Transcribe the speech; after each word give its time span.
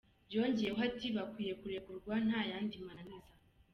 Yongeyeho 0.33 0.79
ati: 0.89 1.07
"Bakwiye 1.15 1.53
kurekurwa 1.61 2.13
nta 2.25 2.41
yandi 2.51 2.75
mananiza". 2.85 3.31